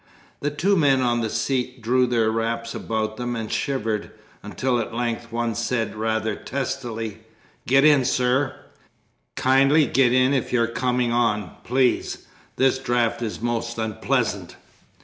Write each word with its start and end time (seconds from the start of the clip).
The 0.39 0.49
two 0.49 0.75
men 0.75 0.99
on 1.01 1.21
the 1.21 1.29
seats 1.29 1.79
drew 1.79 2.07
their 2.07 2.31
wraps 2.31 2.73
about 2.73 3.17
them 3.17 3.35
and 3.35 3.51
shivered, 3.51 4.09
until 4.41 4.79
at 4.79 4.95
length 4.95 5.31
one 5.31 5.53
said 5.53 5.95
rather 5.95 6.35
testily 6.35 7.19
"Get 7.67 7.83
in, 7.85 8.03
sir; 8.03 8.55
kindly 9.35 9.85
get 9.85 10.11
in 10.11 10.33
if 10.33 10.51
you're 10.51 10.65
coming 10.65 11.11
on, 11.11 11.51
please. 11.63 12.25
This 12.55 12.79
draught 12.79 13.21
is 13.21 13.41
most 13.43 13.77
unpleasant!" 13.77 14.55